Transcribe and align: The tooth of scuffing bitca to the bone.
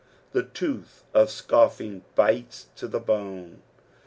The 0.31 0.41
tooth 0.41 1.03
of 1.13 1.29
scuffing 1.29 2.03
bitca 2.17 2.65
to 2.77 2.87
the 2.87 2.99
bone. 2.99 3.61